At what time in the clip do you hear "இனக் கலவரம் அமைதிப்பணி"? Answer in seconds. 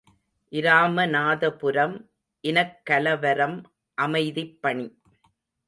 2.43-4.87